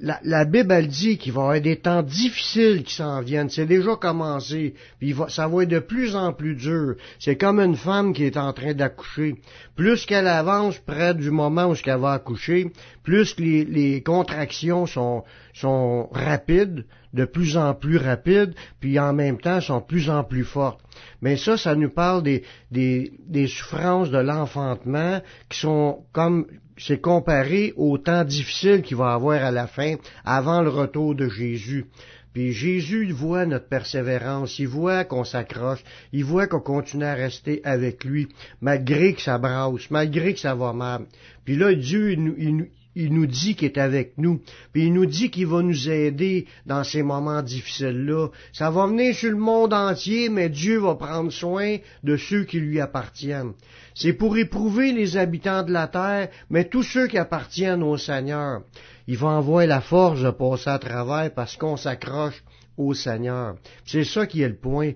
la, 0.00 0.44
Bible, 0.44 0.72
elle 0.72 0.88
dit 0.88 1.18
qu'il 1.18 1.32
va 1.32 1.40
y 1.40 1.44
avoir 1.44 1.60
des 1.60 1.76
temps 1.76 2.02
difficiles 2.02 2.82
qui 2.82 2.94
s'en 2.94 3.20
viennent. 3.20 3.48
C'est 3.48 3.66
déjà 3.66 3.96
commencé. 3.96 4.74
Puis 4.98 5.14
ça 5.28 5.48
va 5.48 5.62
être 5.62 5.68
de 5.68 5.78
plus 5.78 6.16
en 6.16 6.32
plus 6.32 6.56
dur. 6.56 6.96
C'est 7.18 7.36
comme 7.36 7.60
une 7.60 7.76
femme 7.76 8.12
qui 8.12 8.24
est 8.24 8.36
en 8.36 8.52
train 8.52 8.74
d'accoucher. 8.74 9.36
Plus 9.76 10.04
qu'elle 10.04 10.26
avance 10.26 10.78
près 10.78 11.14
du 11.14 11.30
moment 11.30 11.66
où 11.70 11.74
elle 11.84 11.98
va 11.98 12.12
accoucher, 12.12 12.70
plus 13.02 13.36
les, 13.38 14.02
contractions 14.02 14.86
sont, 14.86 16.08
rapides, 16.12 16.84
de 17.12 17.24
plus 17.24 17.56
en 17.56 17.74
plus 17.74 17.96
rapides, 17.96 18.54
puis 18.80 18.98
en 18.98 19.12
même 19.12 19.38
temps 19.38 19.60
sont 19.60 19.78
de 19.78 19.84
plus 19.84 20.10
en 20.10 20.24
plus 20.24 20.44
fortes. 20.44 20.80
Mais 21.22 21.36
ça, 21.36 21.56
ça 21.56 21.74
nous 21.76 21.90
parle 21.90 22.22
des, 22.22 22.42
des, 22.70 23.12
des 23.26 23.46
souffrances 23.46 24.10
de 24.10 24.18
l'enfantement 24.18 25.20
qui 25.48 25.60
sont 25.60 26.04
comme 26.12 26.46
c'est 26.76 27.00
comparé 27.00 27.72
au 27.76 27.98
temps 27.98 28.24
difficile 28.24 28.82
qu'il 28.82 28.96
va 28.96 29.12
avoir 29.12 29.42
à 29.44 29.50
la 29.50 29.66
fin, 29.66 29.96
avant 30.24 30.62
le 30.62 30.70
retour 30.70 31.14
de 31.14 31.28
Jésus. 31.28 31.86
Puis 32.32 32.52
Jésus 32.52 33.12
voit 33.12 33.46
notre 33.46 33.68
persévérance, 33.68 34.58
il 34.58 34.66
voit 34.66 35.04
qu'on 35.04 35.22
s'accroche, 35.22 35.84
il 36.12 36.24
voit 36.24 36.48
qu'on 36.48 36.60
continue 36.60 37.04
à 37.04 37.14
rester 37.14 37.60
avec 37.62 38.02
lui, 38.04 38.28
malgré 38.60 39.14
que 39.14 39.22
ça 39.22 39.38
brasse, 39.38 39.88
malgré 39.90 40.34
que 40.34 40.40
ça 40.40 40.56
va 40.56 40.72
mal. 40.72 41.06
Puis 41.44 41.56
là, 41.56 41.72
Dieu, 41.72 42.10
il, 42.12 42.66
nous 42.96 43.26
dit 43.26 43.54
qu'il 43.54 43.66
est 43.66 43.78
avec 43.78 44.14
nous, 44.18 44.40
puis 44.72 44.86
il 44.86 44.92
nous 44.92 45.06
dit 45.06 45.30
qu'il 45.30 45.46
va 45.46 45.62
nous 45.62 45.88
aider 45.88 46.46
dans 46.66 46.84
ces 46.84 47.02
moments 47.02 47.42
difficiles-là. 47.42 48.28
Ça 48.52 48.70
va 48.70 48.86
venir 48.86 49.14
sur 49.14 49.30
le 49.30 49.36
monde 49.36 49.74
entier, 49.74 50.28
mais 50.28 50.48
Dieu 50.48 50.78
va 50.78 50.94
prendre 50.94 51.32
soin 51.32 51.76
de 52.02 52.16
ceux 52.16 52.44
qui 52.44 52.60
lui 52.60 52.80
appartiennent. 52.80 53.52
C'est 53.94 54.12
pour 54.12 54.36
éprouver 54.36 54.92
les 54.92 55.16
habitants 55.16 55.62
de 55.62 55.72
la 55.72 55.88
terre, 55.88 56.28
mais 56.50 56.64
tous 56.64 56.82
ceux 56.82 57.06
qui 57.06 57.18
appartiennent 57.18 57.82
au 57.82 57.96
Seigneur. 57.96 58.62
Il 59.06 59.18
va 59.18 59.28
envoyer 59.28 59.68
la 59.68 59.80
force 59.80 60.22
de 60.22 60.30
passer 60.30 60.70
à 60.70 60.78
travers 60.78 61.32
parce 61.34 61.56
qu'on 61.56 61.76
s'accroche 61.76 62.42
au 62.76 62.94
Seigneur. 62.94 63.56
C'est 63.84 64.04
ça 64.04 64.26
qui 64.26 64.42
est 64.42 64.48
le 64.48 64.56
point. 64.56 64.92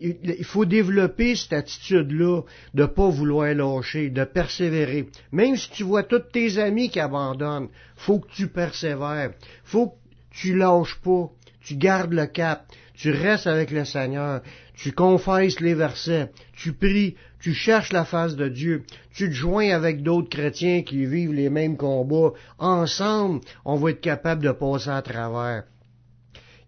Il 0.00 0.44
faut 0.44 0.64
développer 0.64 1.36
cette 1.36 1.52
attitude-là 1.52 2.42
de 2.74 2.86
pas 2.86 3.08
vouloir 3.08 3.54
lâcher, 3.54 4.10
de 4.10 4.24
persévérer. 4.24 5.08
Même 5.32 5.56
si 5.56 5.70
tu 5.70 5.84
vois 5.84 6.02
tous 6.02 6.20
tes 6.32 6.58
amis 6.58 6.90
qui 6.90 7.00
abandonnent, 7.00 7.68
faut 7.96 8.18
que 8.18 8.30
tu 8.32 8.48
persévères. 8.48 9.32
Faut 9.64 9.88
que 9.88 9.96
tu 10.30 10.56
lâches 10.56 10.98
pas. 11.02 11.30
Tu 11.60 11.76
gardes 11.76 12.12
le 12.12 12.26
cap. 12.26 12.66
Tu 12.94 13.10
restes 13.10 13.46
avec 13.46 13.70
le 13.70 13.84
Seigneur. 13.84 14.42
Tu 14.82 14.92
confesses 14.92 15.60
les 15.60 15.74
versets. 15.74 16.30
Tu 16.54 16.72
pries. 16.72 17.16
Tu 17.38 17.52
cherches 17.52 17.92
la 17.92 18.06
face 18.06 18.34
de 18.34 18.48
Dieu. 18.48 18.84
Tu 19.12 19.28
te 19.28 19.34
joins 19.34 19.70
avec 19.70 20.02
d'autres 20.02 20.30
chrétiens 20.30 20.82
qui 20.82 21.04
vivent 21.04 21.34
les 21.34 21.50
mêmes 21.50 21.76
combats. 21.76 22.32
Ensemble, 22.58 23.40
on 23.66 23.76
va 23.76 23.90
être 23.90 24.00
capable 24.00 24.42
de 24.42 24.52
passer 24.52 24.88
à 24.88 25.02
travers 25.02 25.64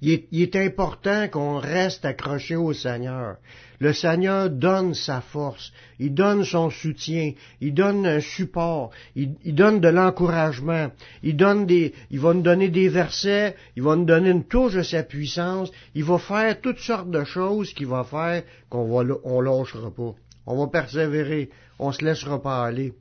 il 0.02 0.42
est, 0.42 0.56
important 0.56 1.28
qu'on 1.28 1.58
reste 1.58 2.04
accroché 2.04 2.56
au 2.56 2.72
Seigneur. 2.72 3.36
Le 3.78 3.92
Seigneur 3.92 4.50
donne 4.50 4.94
sa 4.94 5.20
force, 5.20 5.72
il 6.00 6.12
donne 6.12 6.44
son 6.44 6.70
soutien, 6.70 7.32
il 7.60 7.72
donne 7.72 8.04
un 8.04 8.20
support, 8.20 8.90
il, 9.14 9.54
donne 9.54 9.80
de 9.80 9.88
l'encouragement, 9.88 10.90
il 11.22 11.36
donne 11.36 11.66
des, 11.66 11.94
il 12.10 12.18
va 12.18 12.34
nous 12.34 12.42
donner 12.42 12.68
des 12.68 12.88
versets, 12.88 13.54
il 13.76 13.84
va 13.84 13.94
nous 13.94 14.04
donner 14.04 14.30
une 14.30 14.44
touche 14.44 14.74
de 14.74 14.82
sa 14.82 15.04
puissance, 15.04 15.70
il 15.94 16.04
va 16.04 16.18
faire 16.18 16.60
toutes 16.60 16.80
sortes 16.80 17.10
de 17.10 17.22
choses 17.22 17.72
qui 17.72 17.84
va 17.84 18.02
faire 18.02 18.42
qu'on 18.68 18.86
va, 18.86 19.14
on 19.22 19.40
lâchera 19.40 19.90
pas. 19.92 20.14
On 20.46 20.56
va 20.56 20.66
persévérer, 20.66 21.50
on 21.78 21.92
se 21.92 22.04
laissera 22.04 22.42
pas 22.42 22.64
aller. 22.64 22.92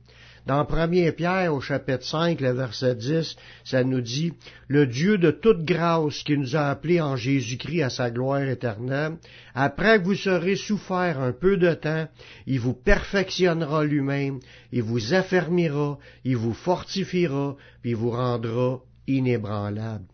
Dans 0.44 0.66
1 0.68 1.12
Pierre 1.12 1.54
au 1.54 1.60
chapitre 1.60 2.04
5, 2.04 2.40
le 2.40 2.52
verset 2.52 2.96
10, 2.96 3.36
ça 3.64 3.84
nous 3.84 4.00
dit, 4.00 4.32
Le 4.66 4.86
Dieu 4.86 5.16
de 5.16 5.30
toute 5.30 5.64
grâce 5.64 6.24
qui 6.24 6.36
nous 6.36 6.56
a 6.56 6.68
appelés 6.68 7.00
en 7.00 7.14
Jésus-Christ 7.14 7.82
à 7.82 7.90
sa 7.90 8.10
gloire 8.10 8.42
éternelle, 8.42 9.18
après 9.54 10.00
que 10.00 10.04
vous 10.04 10.16
serez 10.16 10.56
souffert 10.56 11.20
un 11.20 11.32
peu 11.32 11.56
de 11.56 11.74
temps, 11.74 12.08
il 12.46 12.58
vous 12.58 12.74
perfectionnera 12.74 13.84
lui-même, 13.84 14.40
il 14.72 14.82
vous 14.82 15.14
affermira, 15.14 15.98
il 16.24 16.36
vous 16.36 16.54
fortifiera, 16.54 17.56
puis 17.80 17.92
il 17.92 17.96
vous 17.96 18.10
rendra 18.10 18.80
inébranlable. 19.06 20.04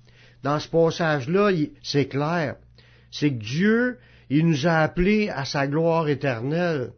Dans 0.42 0.60
ce 0.60 0.68
passage-là, 0.68 1.50
c'est 1.82 2.06
clair. 2.06 2.56
C'est 3.10 3.30
que 3.30 3.42
Dieu, 3.42 3.98
il 4.28 4.46
nous 4.46 4.66
a 4.66 4.80
appelés 4.80 5.30
à 5.30 5.46
sa 5.46 5.66
gloire 5.66 6.08
éternelle. 6.08 6.90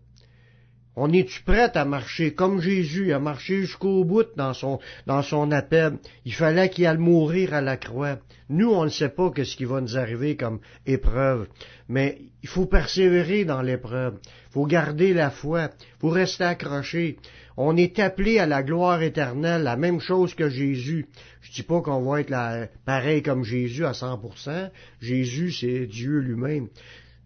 On 0.97 1.13
est-tu 1.13 1.43
prêt 1.43 1.71
à 1.77 1.85
marcher 1.85 2.35
comme 2.35 2.61
Jésus, 2.61 3.13
à 3.13 3.21
marcher 3.21 3.61
jusqu'au 3.61 4.05
bout 4.05 4.27
dans 4.37 4.55
son, 4.55 4.81
dans 5.07 5.23
son 5.23 5.53
appel? 5.53 5.99
Il 6.25 6.35
fallait 6.35 6.69
qu'il 6.69 6.87
aille 6.87 6.99
mourir 6.99 7.55
à 7.55 7.61
la 7.61 7.77
croix. 7.77 8.19
Nous, 8.49 8.69
on 8.69 8.85
ne 8.85 8.91
sait 8.91 9.09
pas 9.09 9.31
ce 9.37 9.57
qui 9.57 9.65
va 9.65 9.81
nous 9.81 9.97
arriver 9.97 10.37
comme 10.37 10.59
épreuve, 10.87 11.47
mais 11.89 12.19
il 12.43 12.49
faut 12.49 12.67
persévérer 12.67 13.45
dans 13.45 13.63
l'épreuve. 13.63 14.19
Il 14.25 14.53
faut 14.53 14.67
garder 14.67 15.15
la 15.15 15.31
foi. 15.31 15.71
Il 15.81 16.01
faut 16.01 16.09
rester 16.09 16.45
accroché. 16.45 17.19
On 17.57 17.77
est 17.77 17.99
appelé 18.01 18.39
à 18.39 18.47
la 18.47 18.65
gloire 18.65 19.03
éternelle, 19.03 19.63
la 19.63 19.77
même 19.77 20.01
chose 20.01 20.35
que 20.35 20.49
Jésus. 20.49 21.07
Je 21.41 21.53
dis 21.53 21.63
pas 21.63 21.81
qu'on 21.83 22.03
va 22.03 22.21
être 22.21 22.69
pareil 22.85 23.23
comme 23.23 23.45
Jésus 23.45 23.85
à 23.85 23.93
100%. 23.93 24.71
Jésus, 25.01 25.53
c'est 25.53 25.87
Dieu 25.87 26.19
lui-même. 26.19 26.69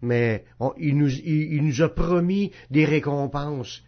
Mais 0.05 0.45
il, 0.77 0.97
nous, 0.97 1.81
a 1.81 1.89
promis 1.89 2.51
des 2.69 2.85
récompenses. 2.85 3.83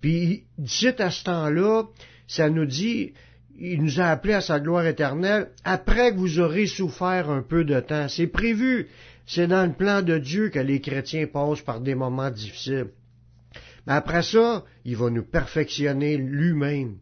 Puis 0.00 0.44
d'ici 0.58 0.88
à 0.98 1.10
ce 1.10 1.24
temps-là, 1.24 1.84
ça 2.28 2.50
nous 2.50 2.66
dit, 2.66 3.12
il 3.58 3.82
nous 3.82 4.00
a 4.00 4.06
appelés 4.06 4.34
à 4.34 4.40
sa 4.40 4.60
gloire 4.60 4.86
éternelle 4.86 5.50
après 5.64 6.12
que 6.12 6.18
vous 6.18 6.38
aurez 6.38 6.66
souffert 6.66 7.30
un 7.30 7.42
peu 7.42 7.64
de 7.64 7.80
temps. 7.80 8.08
C'est 8.08 8.26
prévu. 8.26 8.88
C'est 9.26 9.48
dans 9.48 9.66
le 9.66 9.72
plan 9.72 10.02
de 10.02 10.18
Dieu 10.18 10.50
que 10.50 10.58
les 10.58 10.80
chrétiens 10.80 11.26
passent 11.26 11.62
par 11.62 11.80
des 11.80 11.94
moments 11.94 12.30
difficiles. 12.30 12.88
Mais 13.86 13.94
après 13.94 14.22
ça, 14.22 14.64
il 14.84 14.96
va 14.96 15.10
nous 15.10 15.24
perfectionner 15.24 16.16
lui-même. 16.16 16.98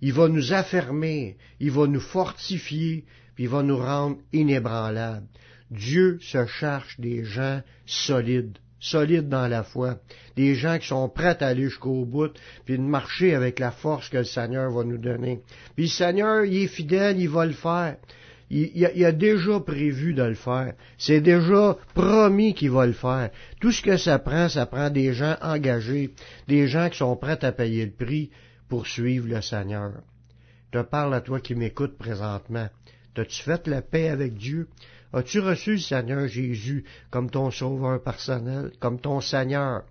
Il 0.00 0.14
va 0.14 0.28
nous 0.28 0.52
affermer, 0.52 1.36
il 1.58 1.70
va 1.70 1.86
nous 1.86 2.00
fortifier, 2.00 3.04
puis 3.34 3.44
il 3.44 3.50
va 3.50 3.62
nous 3.62 3.76
rendre 3.76 4.18
inébranlables. 4.32 5.26
Dieu 5.70 6.18
se 6.20 6.46
cherche 6.46 6.98
des 6.98 7.24
gens 7.24 7.62
solides, 7.86 8.58
solides 8.80 9.28
dans 9.28 9.46
la 9.46 9.62
foi, 9.62 10.00
des 10.36 10.54
gens 10.54 10.78
qui 10.78 10.88
sont 10.88 11.08
prêts 11.08 11.42
à 11.42 11.48
aller 11.48 11.64
jusqu'au 11.64 12.04
bout, 12.04 12.32
puis 12.64 12.76
de 12.76 12.82
marcher 12.82 13.34
avec 13.34 13.58
la 13.58 13.70
force 13.70 14.08
que 14.08 14.18
le 14.18 14.24
Seigneur 14.24 14.70
va 14.72 14.84
nous 14.84 14.98
donner. 14.98 15.40
Puis 15.76 15.84
le 15.84 15.90
Seigneur, 15.90 16.44
il 16.44 16.64
est 16.64 16.66
fidèle, 16.66 17.20
il 17.20 17.28
va 17.28 17.46
le 17.46 17.52
faire. 17.52 17.96
Il, 18.52 19.04
a, 19.04 19.12
déjà 19.12 19.60
prévu 19.60 20.12
de 20.12 20.24
le 20.24 20.34
faire. 20.34 20.74
C'est 20.98 21.20
déjà 21.20 21.76
promis 21.94 22.52
qu'il 22.52 22.72
va 22.72 22.84
le 22.84 22.92
faire. 22.92 23.30
Tout 23.60 23.70
ce 23.70 23.80
que 23.80 23.96
ça 23.96 24.18
prend, 24.18 24.48
ça 24.48 24.66
prend 24.66 24.90
des 24.90 25.12
gens 25.12 25.36
engagés, 25.40 26.10
des 26.48 26.66
gens 26.66 26.90
qui 26.90 26.98
sont 26.98 27.14
prêts 27.14 27.44
à 27.44 27.52
payer 27.52 27.84
le 27.84 27.92
prix 27.92 28.30
pour 28.68 28.88
suivre 28.88 29.28
le 29.28 29.40
Seigneur. 29.40 29.92
Je 30.72 30.80
te 30.80 30.84
parle 30.84 31.14
à 31.14 31.20
toi 31.20 31.38
qui 31.38 31.54
m'écoutes 31.54 31.96
présentement. 31.96 32.68
T'as-tu 33.14 33.40
fait 33.40 33.68
la 33.68 33.82
paix 33.82 34.08
avec 34.08 34.34
Dieu? 34.34 34.66
As-tu 35.12 35.40
reçu 35.40 35.72
le 35.72 35.78
Seigneur 35.78 36.28
Jésus 36.28 36.84
comme 37.10 37.30
ton 37.30 37.50
sauveur 37.50 38.02
personnel, 38.02 38.72
comme 38.78 39.00
ton 39.00 39.20
Seigneur? 39.20 39.84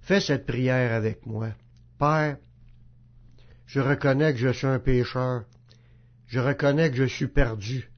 Fais 0.00 0.20
cette 0.20 0.46
prière 0.46 0.92
avec 0.92 1.26
moi. 1.26 1.50
Père, 1.98 2.38
je 3.66 3.80
reconnais 3.80 4.32
que 4.32 4.38
je 4.38 4.52
suis 4.52 4.66
un 4.66 4.78
pécheur. 4.78 5.44
Je 6.26 6.40
reconnais 6.40 6.90
que 6.90 6.96
je 6.96 7.04
suis 7.04 7.28
perdu, 7.28 7.90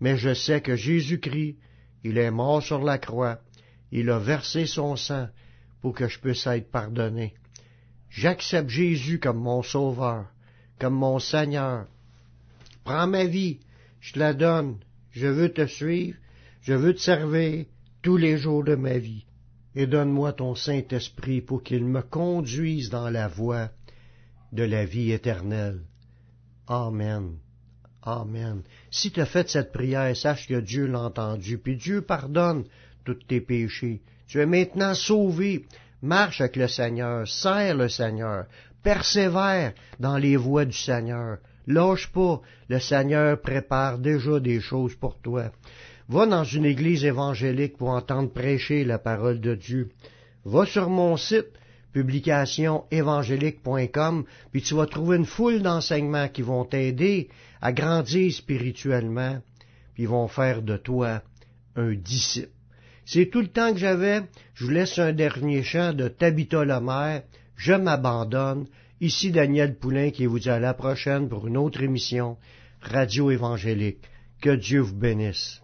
mais 0.00 0.16
je 0.16 0.34
sais 0.34 0.60
que 0.60 0.74
Jésus-Christ, 0.74 1.56
il 2.02 2.18
est 2.18 2.32
mort 2.32 2.62
sur 2.62 2.82
la 2.82 2.98
croix, 2.98 3.40
il 3.92 4.10
a 4.10 4.18
versé 4.18 4.66
son 4.66 4.96
sang 4.96 5.28
pour 5.80 5.94
que 5.94 6.08
je 6.08 6.18
puisse 6.18 6.46
être 6.46 6.70
pardonné. 6.70 7.34
J'accepte 8.10 8.68
Jésus 8.68 9.20
comme 9.20 9.38
mon 9.38 9.62
sauveur, 9.62 10.26
comme 10.80 10.94
mon 10.94 11.20
Seigneur. 11.20 11.86
Prends 12.82 13.06
ma 13.06 13.24
vie, 13.24 13.60
je 14.00 14.14
te 14.14 14.18
la 14.18 14.34
donne, 14.34 14.78
je 15.16 15.26
veux 15.26 15.48
te 15.48 15.66
suivre, 15.66 16.18
je 16.60 16.74
veux 16.74 16.94
te 16.94 17.00
servir 17.00 17.64
tous 18.02 18.18
les 18.18 18.36
jours 18.36 18.62
de 18.62 18.74
ma 18.74 18.98
vie. 18.98 19.24
Et 19.74 19.86
donne-moi 19.86 20.34
ton 20.34 20.54
Saint-Esprit 20.54 21.40
pour 21.40 21.62
qu'il 21.62 21.86
me 21.86 22.02
conduise 22.02 22.90
dans 22.90 23.08
la 23.08 23.26
voie 23.26 23.70
de 24.52 24.62
la 24.62 24.84
vie 24.84 25.12
éternelle. 25.12 25.80
Amen. 26.66 27.38
Amen. 28.02 28.62
Si 28.90 29.10
tu 29.10 29.20
as 29.20 29.26
fait 29.26 29.48
cette 29.48 29.72
prière, 29.72 30.14
sache 30.14 30.46
que 30.48 30.60
Dieu 30.60 30.86
l'a 30.86 31.00
entendu, 31.00 31.58
puis 31.58 31.76
Dieu 31.76 32.02
pardonne 32.02 32.64
tous 33.04 33.14
tes 33.14 33.40
péchés. 33.40 34.02
Tu 34.28 34.40
es 34.40 34.46
maintenant 34.46 34.94
sauvé. 34.94 35.64
Marche 36.02 36.42
avec 36.42 36.56
le 36.56 36.68
Seigneur, 36.68 37.26
serre 37.26 37.74
le 37.74 37.88
Seigneur, 37.88 38.44
persévère 38.82 39.72
dans 39.98 40.18
les 40.18 40.36
voies 40.36 40.66
du 40.66 40.76
Seigneur. 40.76 41.38
Lâche 41.66 42.10
pas, 42.12 42.40
le 42.68 42.78
Seigneur 42.78 43.40
prépare 43.40 43.98
déjà 43.98 44.38
des 44.40 44.60
choses 44.60 44.94
pour 44.94 45.18
toi. 45.18 45.50
Va 46.08 46.26
dans 46.26 46.44
une 46.44 46.64
église 46.64 47.04
évangélique 47.04 47.76
pour 47.76 47.88
entendre 47.88 48.32
prêcher 48.32 48.84
la 48.84 48.98
parole 48.98 49.40
de 49.40 49.56
Dieu. 49.56 49.88
Va 50.44 50.64
sur 50.64 50.88
mon 50.88 51.16
site, 51.16 51.48
publicationévangélique.com, 51.92 54.24
puis 54.52 54.62
tu 54.62 54.74
vas 54.74 54.86
trouver 54.86 55.16
une 55.16 55.26
foule 55.26 55.62
d'enseignements 55.62 56.28
qui 56.28 56.42
vont 56.42 56.64
t'aider 56.64 57.28
à 57.60 57.72
grandir 57.72 58.32
spirituellement, 58.32 59.42
puis 59.94 60.06
vont 60.06 60.28
faire 60.28 60.62
de 60.62 60.76
toi 60.76 61.22
un 61.74 61.94
disciple. 61.94 62.50
C'est 63.04 63.26
tout 63.26 63.40
le 63.40 63.48
temps 63.48 63.72
que 63.72 63.78
j'avais. 63.78 64.22
Je 64.54 64.64
vous 64.64 64.70
laisse 64.70 64.98
un 64.98 65.12
dernier 65.12 65.62
chant 65.62 65.92
de 65.92 66.08
Tabitha 66.08 66.64
Lemaire. 66.64 67.22
Je 67.56 67.72
m'abandonne. 67.72 68.66
Ici 69.00 69.30
Daniel 69.30 69.76
Poulain 69.76 70.10
qui 70.10 70.24
vous 70.24 70.38
dit 70.38 70.48
à 70.48 70.58
la 70.58 70.72
prochaine 70.72 71.28
pour 71.28 71.46
une 71.46 71.58
autre 71.58 71.82
émission 71.82 72.38
Radio 72.80 73.30
Évangélique. 73.30 74.00
Que 74.40 74.56
Dieu 74.56 74.80
vous 74.80 74.96
bénisse. 74.96 75.60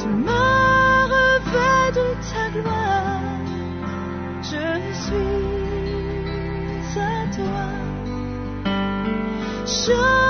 Tu 0.00 0.08
m'as 0.08 1.04
revêt 1.14 1.92
de 1.92 2.06
ta 2.30 2.44
gloire, 2.54 3.20
je 4.42 4.68
suis 5.02 5.60
à 6.98 7.26
toi. 7.36 7.68
Je 9.66 10.29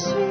sweet. 0.00 0.29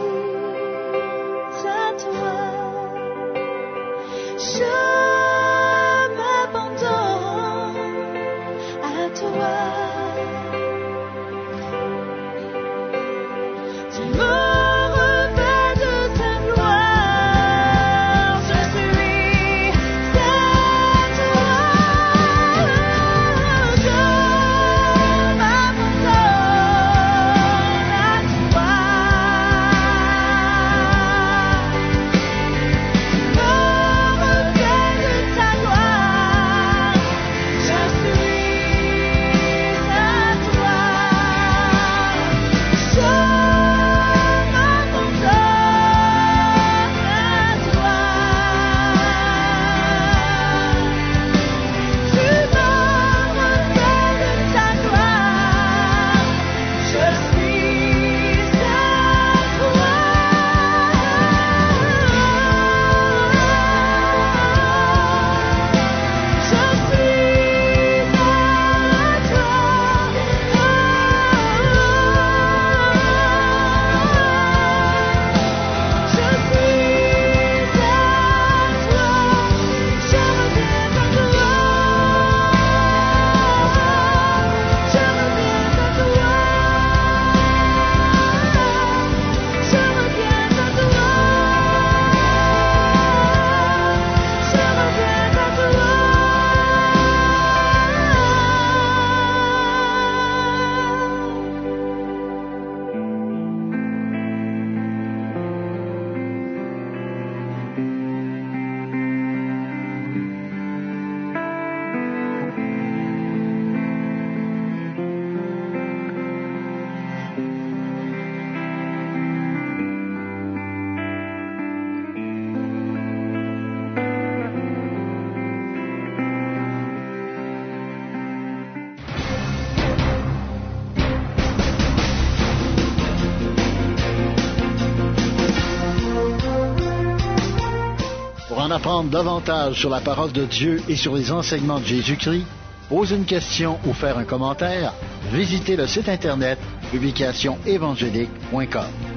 Apprendre 138.89 139.11
davantage 139.11 139.79
sur 139.79 139.91
la 139.91 140.01
parole 140.01 140.31
de 140.31 140.45
Dieu 140.45 140.81
et 140.89 140.95
sur 140.95 141.15
les 141.15 141.31
enseignements 141.31 141.79
de 141.79 141.85
Jésus-Christ, 141.85 142.43
poser 142.89 143.17
une 143.17 143.25
question 143.25 143.77
ou 143.85 143.93
faire 143.93 144.17
un 144.17 144.23
commentaire, 144.23 144.93
visitez 145.31 145.75
le 145.75 145.85
site 145.85 146.09
internet 146.09 146.57
publicationévangélique.com. 146.89 149.08